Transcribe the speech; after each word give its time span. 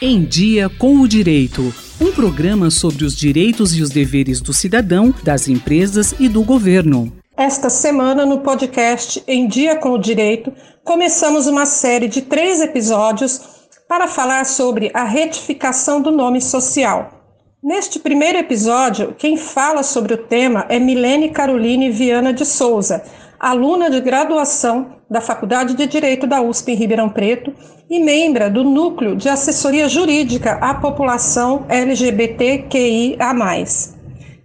Em 0.00 0.24
Dia 0.24 0.68
com 0.68 1.00
o 1.00 1.08
Direito. 1.08 1.74
Um 2.00 2.12
programa 2.12 2.70
sobre 2.70 3.04
os 3.04 3.16
direitos 3.16 3.76
e 3.76 3.82
os 3.82 3.90
deveres 3.90 4.40
do 4.40 4.52
cidadão, 4.52 5.12
das 5.24 5.48
empresas 5.48 6.14
e 6.20 6.28
do 6.28 6.44
governo. 6.44 7.12
Esta 7.36 7.68
semana, 7.68 8.24
no 8.24 8.38
podcast 8.38 9.20
Em 9.26 9.48
Dia 9.48 9.74
com 9.74 9.90
o 9.90 9.98
Direito, 9.98 10.52
começamos 10.84 11.48
uma 11.48 11.66
série 11.66 12.06
de 12.06 12.22
três 12.22 12.60
episódios 12.60 13.40
para 13.88 14.06
falar 14.06 14.46
sobre 14.46 14.92
a 14.94 15.02
retificação 15.02 16.00
do 16.00 16.12
nome 16.12 16.40
social. 16.40 17.18
Neste 17.60 17.98
primeiro 17.98 18.38
episódio, 18.38 19.16
quem 19.18 19.36
fala 19.36 19.82
sobre 19.82 20.14
o 20.14 20.18
tema 20.18 20.64
é 20.68 20.78
Milene 20.78 21.30
Caroline 21.30 21.90
Viana 21.90 22.32
de 22.32 22.46
Souza, 22.46 23.02
aluna 23.38 23.88
de 23.90 24.00
graduação 24.00 24.98
da 25.08 25.20
Faculdade 25.20 25.74
de 25.74 25.86
Direito 25.86 26.26
da 26.26 26.42
USP 26.42 26.72
em 26.72 26.74
Ribeirão 26.74 27.08
Preto 27.08 27.54
e 27.88 28.00
membra 28.00 28.50
do 28.50 28.64
Núcleo 28.64 29.16
de 29.16 29.28
Assessoria 29.28 29.88
Jurídica 29.88 30.54
à 30.54 30.74
População 30.74 31.64
LGBTQIA+. 31.68 33.32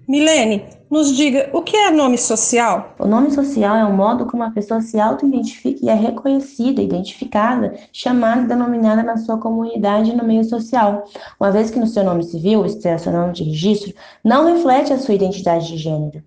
Milene, 0.08 0.66
nos 0.90 1.16
diga 1.16 1.50
o 1.54 1.64
que 1.64 1.76
é 1.76 1.90
nome 1.90 2.20
social? 2.20 2.94
O 3.00 3.08
nome 3.08 3.32
social 3.32 3.76
é 3.76 3.84
o 3.84 3.92
modo 3.92 4.28
como 4.28 4.44
a 4.44 4.52
pessoa 4.52 4.80
se 4.80 5.00
auto-identifica 5.00 5.84
e 5.84 5.90
é 5.90 5.96
reconhecida, 5.96 6.84
identificada, 6.84 7.73
chamada 7.92 8.44
e 8.44 8.48
denominada 8.48 9.02
na 9.02 9.18
sua 9.18 9.40
comunidade 9.40 10.16
no 10.16 10.23
meio 10.23 10.44
social, 10.44 11.06
uma 11.40 11.52
vez 11.52 11.72
que 11.72 11.80
no 11.80 11.88
seu 11.88 12.04
nome 12.04 12.23
civil, 12.23 12.64
isto 12.64 12.86
é, 12.88 12.96
seu 13.00 13.12
nome 13.12 13.34
de 13.34 13.44
registro, 13.44 13.92
não 14.23 14.46
reflete 14.46 14.94
a 14.94 15.00
sua 15.00 15.16
identidade 15.16 15.68
de 15.68 15.78
gênero. 15.78 16.23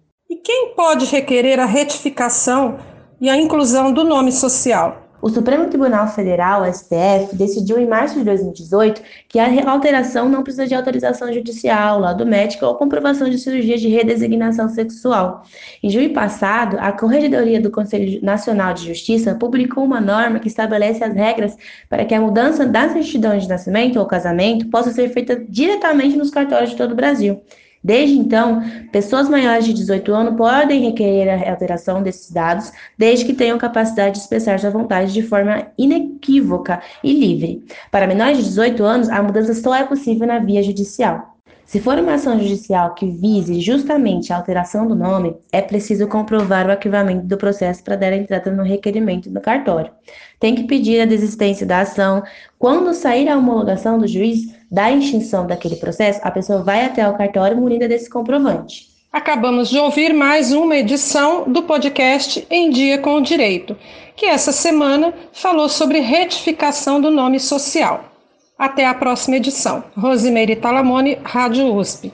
Quem 0.46 0.74
pode 0.76 1.06
requerer 1.06 1.58
a 1.58 1.64
retificação 1.64 2.78
e 3.20 3.28
a 3.28 3.36
inclusão 3.36 3.92
do 3.92 4.04
nome 4.04 4.30
social? 4.30 5.02
O 5.20 5.28
Supremo 5.28 5.66
Tribunal 5.66 6.06
Federal, 6.06 6.64
STF, 6.72 7.34
decidiu 7.34 7.80
em 7.80 7.88
março 7.88 8.16
de 8.16 8.24
2018 8.24 9.02
que 9.28 9.40
a 9.40 9.68
alteração 9.68 10.28
não 10.28 10.44
precisa 10.44 10.64
de 10.64 10.72
autorização 10.72 11.32
judicial, 11.32 11.98
lado 11.98 12.24
médico 12.24 12.64
ou 12.64 12.76
comprovação 12.76 13.28
de 13.28 13.38
cirurgia 13.38 13.76
de 13.76 13.88
redesignação 13.88 14.68
sexual. 14.68 15.42
Em 15.82 15.90
junho 15.90 16.12
passado, 16.12 16.76
a 16.78 16.92
Corregedoria 16.92 17.60
do 17.60 17.72
Conselho 17.72 18.22
Nacional 18.22 18.72
de 18.72 18.86
Justiça 18.86 19.34
publicou 19.34 19.82
uma 19.82 20.00
norma 20.00 20.38
que 20.38 20.46
estabelece 20.46 21.02
as 21.02 21.12
regras 21.12 21.56
para 21.88 22.04
que 22.04 22.14
a 22.14 22.20
mudança 22.20 22.64
da 22.64 22.88
certidão 22.88 23.36
de 23.36 23.48
nascimento 23.48 23.98
ou 23.98 24.06
casamento 24.06 24.68
possa 24.68 24.92
ser 24.92 25.08
feita 25.08 25.44
diretamente 25.48 26.16
nos 26.16 26.30
cartórios 26.30 26.70
de 26.70 26.76
todo 26.76 26.92
o 26.92 26.94
Brasil. 26.94 27.42
Desde 27.82 28.16
então, 28.16 28.62
pessoas 28.90 29.28
maiores 29.28 29.64
de 29.64 29.72
18 29.72 30.12
anos 30.12 30.36
podem 30.36 30.86
requerer 30.86 31.28
a 31.28 31.50
alteração 31.50 32.02
desses 32.02 32.30
dados, 32.30 32.72
desde 32.98 33.24
que 33.24 33.34
tenham 33.34 33.58
capacidade 33.58 34.16
de 34.16 34.22
expressar 34.22 34.58
sua 34.58 34.70
vontade 34.70 35.12
de 35.12 35.22
forma 35.22 35.68
inequívoca 35.78 36.82
e 37.04 37.12
livre. 37.12 37.64
Para 37.90 38.06
menores 38.06 38.38
de 38.38 38.44
18 38.44 38.84
anos, 38.84 39.08
a 39.08 39.22
mudança 39.22 39.54
só 39.54 39.74
é 39.74 39.84
possível 39.84 40.26
na 40.26 40.38
via 40.38 40.62
judicial. 40.62 41.35
Se 41.66 41.80
for 41.80 41.98
uma 41.98 42.14
ação 42.14 42.38
judicial 42.38 42.94
que 42.94 43.10
vise 43.10 43.60
justamente 43.60 44.32
a 44.32 44.36
alteração 44.36 44.86
do 44.86 44.94
nome, 44.94 45.36
é 45.50 45.60
preciso 45.60 46.06
comprovar 46.06 46.64
o 46.64 46.70
arquivamento 46.70 47.26
do 47.26 47.36
processo 47.36 47.82
para 47.82 47.96
dar 47.96 48.12
entrada 48.12 48.52
no 48.52 48.62
requerimento 48.62 49.28
do 49.28 49.40
cartório. 49.40 49.90
Tem 50.38 50.54
que 50.54 50.62
pedir 50.62 51.00
a 51.00 51.06
desistência 51.06 51.66
da 51.66 51.80
ação. 51.80 52.22
Quando 52.56 52.94
sair 52.94 53.28
a 53.28 53.36
homologação 53.36 53.98
do 53.98 54.06
juiz 54.06 54.42
da 54.70 54.92
extinção 54.92 55.44
daquele 55.44 55.74
processo, 55.74 56.20
a 56.22 56.30
pessoa 56.30 56.62
vai 56.62 56.84
até 56.84 57.06
o 57.08 57.16
cartório 57.16 57.56
munida 57.56 57.88
desse 57.88 58.08
comprovante. 58.08 58.86
Acabamos 59.12 59.68
de 59.68 59.78
ouvir 59.78 60.14
mais 60.14 60.52
uma 60.52 60.76
edição 60.76 61.50
do 61.50 61.64
podcast 61.64 62.46
Em 62.48 62.70
Dia 62.70 62.98
com 62.98 63.16
o 63.16 63.22
Direito, 63.22 63.76
que 64.14 64.26
essa 64.26 64.52
semana 64.52 65.12
falou 65.32 65.68
sobre 65.68 65.98
retificação 65.98 67.00
do 67.00 67.10
nome 67.10 67.40
social. 67.40 68.15
Até 68.58 68.86
a 68.86 68.94
próxima 68.94 69.36
edição. 69.36 69.84
Rosimeire 69.94 70.56
Talamone, 70.56 71.18
Rádio 71.22 71.74
USP. 71.74 72.10